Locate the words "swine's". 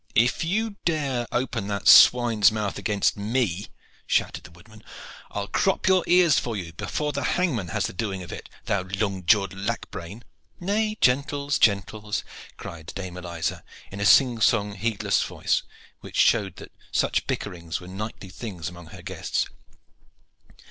1.87-2.51